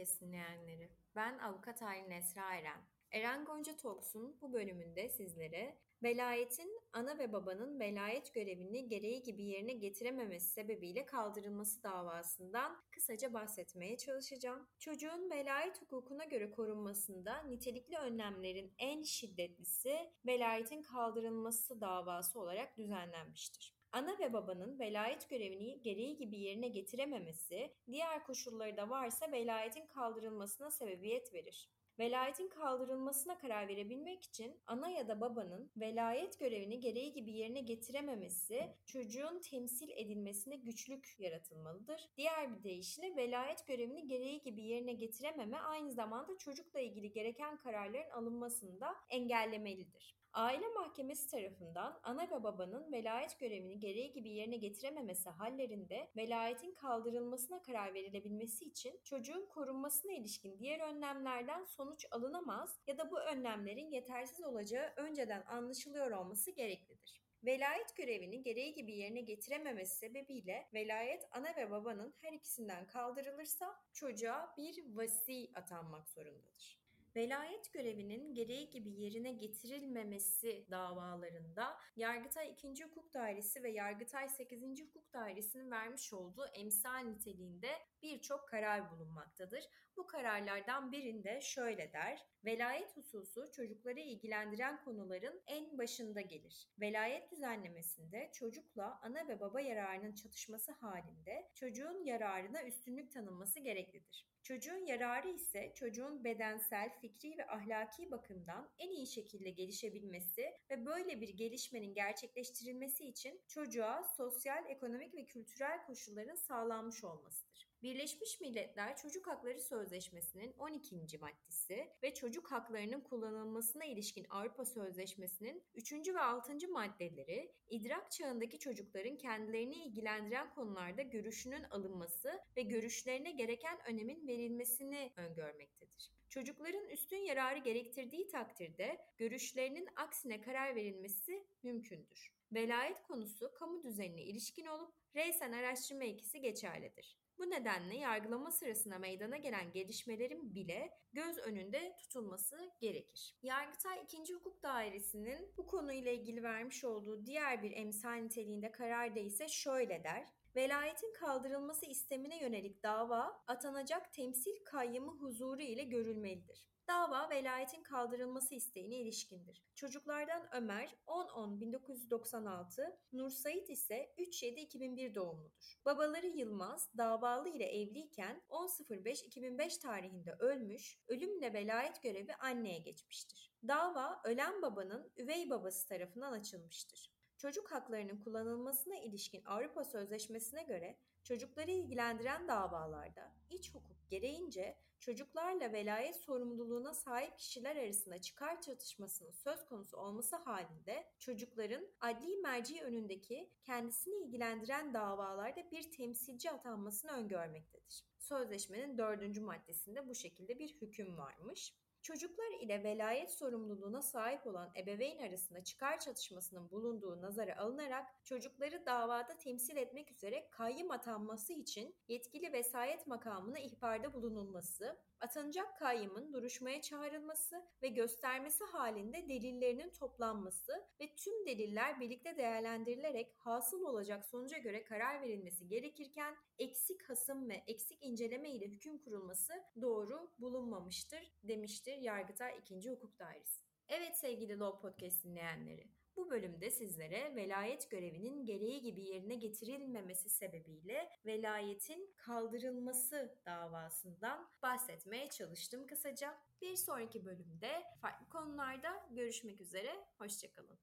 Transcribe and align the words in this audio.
Podcast 0.00 0.20
dinleyenleri. 0.20 0.88
Ben 1.16 1.38
avukat 1.38 1.82
Aylin 1.82 2.10
Esra 2.10 2.54
Eren. 2.54 2.80
Eren 3.10 3.44
Gonca 3.44 3.76
Talks'un 3.76 4.36
bu 4.40 4.52
bölümünde 4.52 5.08
sizlere 5.08 5.76
velayetin 6.02 6.80
ana 6.92 7.18
ve 7.18 7.32
babanın 7.32 7.80
velayet 7.80 8.34
görevini 8.34 8.88
gereği 8.88 9.22
gibi 9.22 9.42
yerine 9.42 9.72
getirememesi 9.72 10.48
sebebiyle 10.48 11.06
kaldırılması 11.06 11.82
davasından 11.82 12.82
kısaca 12.90 13.34
bahsetmeye 13.34 13.96
çalışacağım. 13.96 14.68
Çocuğun 14.78 15.30
velayet 15.30 15.82
hukukuna 15.82 16.24
göre 16.24 16.50
korunmasında 16.50 17.42
nitelikli 17.42 17.96
önlemlerin 17.96 18.74
en 18.78 19.02
şiddetlisi 19.02 20.12
velayetin 20.26 20.82
kaldırılması 20.82 21.80
davası 21.80 22.40
olarak 22.40 22.76
düzenlenmiştir. 22.76 23.79
Ana 23.92 24.18
ve 24.18 24.32
babanın 24.32 24.78
velayet 24.78 25.28
görevini 25.28 25.82
gereği 25.82 26.16
gibi 26.16 26.38
yerine 26.38 26.68
getirememesi, 26.68 27.74
diğer 27.90 28.24
koşulları 28.24 28.76
da 28.76 28.90
varsa 28.90 29.32
velayetin 29.32 29.86
kaldırılmasına 29.86 30.70
sebebiyet 30.70 31.34
verir. 31.34 31.70
Velayetin 32.00 32.48
kaldırılmasına 32.48 33.38
karar 33.38 33.68
verebilmek 33.68 34.24
için 34.24 34.60
ana 34.66 34.88
ya 34.88 35.08
da 35.08 35.20
babanın 35.20 35.70
velayet 35.76 36.38
görevini 36.38 36.80
gereği 36.80 37.12
gibi 37.12 37.32
yerine 37.32 37.60
getirememesi 37.60 38.74
çocuğun 38.86 39.40
temsil 39.40 39.90
edilmesine 39.90 40.56
güçlük 40.56 41.16
yaratılmalıdır. 41.18 42.10
Diğer 42.16 42.56
bir 42.56 42.62
deyişle 42.62 43.16
velayet 43.16 43.66
görevini 43.66 44.06
gereği 44.06 44.42
gibi 44.42 44.62
yerine 44.62 44.92
getirememe 44.92 45.58
aynı 45.58 45.92
zamanda 45.92 46.38
çocukla 46.38 46.80
ilgili 46.80 47.12
gereken 47.12 47.56
kararların 47.56 48.10
alınmasını 48.10 48.80
da 48.80 48.96
engellemelidir. 49.08 50.20
Aile 50.32 50.68
mahkemesi 50.68 51.30
tarafından 51.30 52.00
ana 52.02 52.30
ve 52.30 52.42
babanın 52.42 52.92
velayet 52.92 53.38
görevini 53.38 53.78
gereği 53.78 54.12
gibi 54.12 54.28
yerine 54.28 54.56
getirememesi 54.56 55.30
hallerinde 55.30 56.10
velayetin 56.16 56.74
kaldırılmasına 56.74 57.62
karar 57.62 57.94
verilebilmesi 57.94 58.64
için 58.64 59.00
çocuğun 59.04 59.46
korunmasına 59.46 60.12
ilişkin 60.12 60.58
diğer 60.58 60.80
önlemlerden 60.80 61.64
sonuç 61.90 62.06
alınamaz 62.10 62.78
ya 62.86 62.98
da 62.98 63.10
bu 63.10 63.20
önlemlerin 63.20 63.90
yetersiz 63.90 64.44
olacağı 64.44 64.92
önceden 64.96 65.44
anlaşılıyor 65.46 66.10
olması 66.10 66.50
gereklidir. 66.50 67.22
Velayet 67.44 67.96
görevini 67.96 68.42
gereği 68.42 68.74
gibi 68.74 68.96
yerine 68.96 69.20
getirememesi 69.20 69.96
sebebiyle 69.96 70.68
velayet 70.74 71.24
ana 71.32 71.56
ve 71.56 71.70
babanın 71.70 72.14
her 72.20 72.32
ikisinden 72.32 72.86
kaldırılırsa 72.86 73.76
çocuğa 73.92 74.54
bir 74.58 74.84
vasi 74.96 75.50
atanmak 75.54 76.08
zorundadır. 76.08 76.80
Velayet 77.16 77.72
görevinin 77.72 78.34
gereği 78.34 78.70
gibi 78.70 78.90
yerine 78.90 79.32
getirilmemesi 79.32 80.66
davalarında 80.70 81.76
Yargıtay 81.96 82.50
2. 82.50 82.84
Hukuk 82.84 83.14
Dairesi 83.14 83.62
ve 83.62 83.70
Yargıtay 83.70 84.28
8. 84.28 84.62
Hukuk 84.82 85.12
Dairesi'nin 85.12 85.70
vermiş 85.70 86.12
olduğu 86.12 86.46
emsal 86.46 86.98
niteliğinde 86.98 87.68
birçok 88.02 88.48
karar 88.48 88.90
bulunmaktadır. 88.90 89.64
Bu 89.96 90.06
kararlardan 90.06 90.92
birinde 90.92 91.40
şöyle 91.40 91.92
der. 91.92 92.26
Velayet 92.44 92.96
hususu 92.96 93.52
çocukları 93.52 94.00
ilgilendiren 94.00 94.84
konuların 94.84 95.42
en 95.46 95.78
başında 95.78 96.20
gelir. 96.20 96.68
Velayet 96.80 97.30
düzenlemesinde 97.30 98.30
çocukla 98.32 99.00
ana 99.02 99.28
ve 99.28 99.40
baba 99.40 99.60
yararının 99.60 100.14
çatışması 100.14 100.72
halinde 100.72 101.50
çocuğun 101.54 102.04
yararına 102.04 102.62
üstünlük 102.62 103.12
tanınması 103.12 103.60
gereklidir. 103.60 104.30
Çocuğun 104.42 104.86
yararı 104.86 105.28
ise 105.28 105.72
çocuğun 105.74 106.24
bedensel, 106.24 106.90
fikri 107.00 107.38
ve 107.38 107.46
ahlaki 107.46 108.10
bakımdan 108.10 108.70
en 108.78 108.90
iyi 108.90 109.06
şekilde 109.06 109.50
gelişebilmesi 109.50 110.44
ve 110.70 110.86
böyle 110.86 111.20
bir 111.20 111.28
gelişmenin 111.28 111.94
gerçekleştirilmesi 111.94 113.04
için 113.04 113.40
çocuğa 113.48 114.04
sosyal, 114.16 114.64
ekonomik 114.68 115.14
ve 115.14 115.24
kültürel 115.24 115.86
koşulların 115.86 116.36
sağlanmış 116.36 117.04
olmasıdır. 117.04 117.69
Birleşmiş 117.82 118.40
Milletler 118.40 118.96
Çocuk 118.96 119.26
Hakları 119.26 119.60
Sözleşmesi'nin 119.60 120.54
12. 120.58 121.18
maddesi 121.18 121.90
ve 122.02 122.14
çocuk 122.14 122.52
haklarının 122.52 123.00
kullanılmasına 123.00 123.84
ilişkin 123.84 124.26
Avrupa 124.30 124.64
Sözleşmesi'nin 124.64 125.62
3. 125.74 125.92
ve 125.92 126.20
6. 126.20 126.68
maddeleri 126.68 127.52
idrak 127.70 128.10
çağındaki 128.10 128.58
çocukların 128.58 129.16
kendilerini 129.16 129.74
ilgilendiren 129.74 130.54
konularda 130.54 131.02
görüşünün 131.02 131.62
alınması 131.62 132.40
ve 132.56 132.62
görüşlerine 132.62 133.30
gereken 133.30 133.78
önemin 133.86 134.26
verilmesini 134.26 135.12
öngörmektedir. 135.16 136.10
Çocukların 136.28 136.88
üstün 136.88 137.16
yararı 137.16 137.58
gerektirdiği 137.58 138.28
takdirde 138.28 138.98
görüşlerinin 139.18 139.88
aksine 139.96 140.40
karar 140.40 140.74
verilmesi 140.74 141.46
mümkündür. 141.62 142.32
Velayet 142.52 143.02
konusu 143.02 143.52
kamu 143.54 143.82
düzenine 143.82 144.22
ilişkin 144.22 144.66
olup 144.66 144.92
reysen 145.14 145.52
araştırma 145.52 146.04
ikisi 146.04 146.40
geçerlidir. 146.40 147.20
Bu 147.40 147.50
nedenle 147.50 147.96
yargılama 147.96 148.50
sırasında 148.50 148.98
meydana 148.98 149.36
gelen 149.36 149.72
gelişmelerin 149.72 150.54
bile 150.54 150.90
göz 151.12 151.38
önünde 151.38 151.96
tutulması 151.98 152.70
gerekir. 152.80 153.34
Yargıtay 153.42 154.02
2. 154.04 154.34
Hukuk 154.34 154.62
Dairesi'nin 154.62 155.52
bu 155.56 155.66
konuyla 155.66 156.12
ilgili 156.12 156.42
vermiş 156.42 156.84
olduğu 156.84 157.26
diğer 157.26 157.62
bir 157.62 157.72
emsal 157.76 158.14
niteliğinde 158.14 158.72
kararda 158.72 159.20
ise 159.20 159.48
şöyle 159.48 160.04
der. 160.04 160.26
Velayetin 160.56 161.12
kaldırılması 161.12 161.86
istemine 161.86 162.42
yönelik 162.42 162.82
dava 162.82 163.42
atanacak 163.46 164.12
temsil 164.12 164.64
kayyımı 164.64 165.12
huzuru 165.12 165.62
ile 165.62 165.82
görülmelidir. 165.82 166.70
Dava 166.88 167.30
velayetin 167.30 167.82
kaldırılması 167.82 168.54
isteğine 168.54 168.96
ilişkindir. 168.96 169.64
Çocuklardan 169.74 170.48
Ömer 170.52 170.96
10-10-1996, 171.06 172.96
Nur 173.12 173.30
Sait 173.30 173.70
ise 173.70 174.14
3-7-2001 174.18 175.14
doğumludur. 175.14 175.80
Babaları 175.84 176.26
Yılmaz 176.26 176.90
davalı 176.96 177.48
ile 177.48 177.64
evliyken 177.64 178.42
10.05-2005 178.48 179.80
tarihinde 179.80 180.32
ölmüş, 180.38 180.98
ölümle 181.08 181.52
velayet 181.52 182.02
görevi 182.02 182.34
anneye 182.34 182.78
geçmiştir. 182.78 183.52
Dava 183.68 184.20
ölen 184.24 184.62
babanın 184.62 185.12
üvey 185.16 185.50
babası 185.50 185.88
tarafından 185.88 186.32
açılmıştır. 186.32 187.19
Çocuk 187.40 187.72
haklarının 187.72 188.16
kullanılmasına 188.16 188.96
ilişkin 188.96 189.44
Avrupa 189.44 189.84
Sözleşmesi'ne 189.84 190.62
göre 190.62 190.98
çocukları 191.22 191.70
ilgilendiren 191.70 192.48
davalarda 192.48 193.32
iç 193.50 193.74
hukuk 193.74 194.08
gereğince 194.08 194.78
çocuklarla 194.98 195.72
velayet 195.72 196.16
sorumluluğuna 196.16 196.94
sahip 196.94 197.38
kişiler 197.38 197.76
arasında 197.76 198.18
çıkar 198.18 198.60
çatışmasının 198.60 199.30
söz 199.30 199.64
konusu 199.64 199.96
olması 199.96 200.36
halinde 200.36 201.06
çocukların 201.18 201.86
adli 202.00 202.36
merci 202.36 202.82
önündeki 202.82 203.50
kendisini 203.62 204.14
ilgilendiren 204.14 204.94
davalarda 204.94 205.70
bir 205.70 205.90
temsilci 205.90 206.50
atanmasını 206.50 207.10
öngörmektedir. 207.12 208.04
Sözleşmenin 208.18 208.98
dördüncü 208.98 209.40
maddesinde 209.40 210.08
bu 210.08 210.14
şekilde 210.14 210.58
bir 210.58 210.76
hüküm 210.80 211.18
varmış. 211.18 211.74
Çocuklar 212.02 212.50
ile 212.60 212.84
velayet 212.84 213.30
sorumluluğuna 213.30 214.02
sahip 214.02 214.46
olan 214.46 214.70
ebeveyn 214.76 215.18
arasında 215.18 215.64
çıkar 215.64 216.00
çatışmasının 216.00 216.70
bulunduğu 216.70 217.22
nazara 217.22 217.58
alınarak 217.58 218.06
çocukları 218.24 218.86
davada 218.86 219.36
temsil 219.36 219.76
etmek 219.76 220.10
üzere 220.10 220.48
kayyım 220.50 220.90
atanması 220.90 221.52
için 221.52 221.94
yetkili 222.08 222.52
vesayet 222.52 223.06
makamına 223.06 223.58
ihbarda 223.58 224.12
bulunulması, 224.14 224.96
atanacak 225.20 225.78
kayyımın 225.78 226.32
duruşmaya 226.32 226.82
çağrılması 226.82 227.64
ve 227.82 227.88
göstermesi 227.88 228.64
halinde 228.64 229.28
delillerinin 229.28 229.90
toplanması 229.90 230.72
ve 231.00 231.14
tüm 231.14 231.46
deliller 231.46 232.00
birlikte 232.00 232.36
değerlendirilerek 232.36 233.34
hasıl 233.38 233.82
olacak 233.82 234.24
sonuca 234.24 234.58
göre 234.58 234.84
karar 234.84 235.22
verilmesi 235.22 235.68
gerekirken 235.68 236.36
eksik 236.58 237.02
hasım 237.02 237.48
ve 237.48 237.64
eksik 237.66 237.98
inceleme 238.02 238.50
ile 238.50 238.66
hüküm 238.66 238.98
kurulması 238.98 239.52
doğru 239.80 240.30
bulunmamıştır 240.38 241.32
demiştir 241.42 241.89
Yargıtay 241.90 242.58
2. 242.58 242.90
Hukuk 242.90 243.18
Dairesi. 243.18 243.60
Evet 243.88 244.18
sevgili 244.18 244.58
Law 244.58 244.80
Podcast 244.80 245.24
dinleyenleri, 245.24 245.86
bu 246.16 246.30
bölümde 246.30 246.70
sizlere 246.70 247.36
velayet 247.36 247.90
görevinin 247.90 248.44
gereği 248.44 248.80
gibi 248.80 249.02
yerine 249.02 249.34
getirilmemesi 249.34 250.30
sebebiyle 250.30 251.08
velayetin 251.26 252.14
kaldırılması 252.16 253.38
davasından 253.46 254.48
bahsetmeye 254.62 255.30
çalıştım 255.30 255.86
kısaca. 255.86 256.38
Bir 256.60 256.76
sonraki 256.76 257.24
bölümde 257.24 257.82
farklı 258.00 258.28
konularda 258.28 259.06
görüşmek 259.10 259.60
üzere, 259.60 260.04
hoşçakalın. 260.18 260.78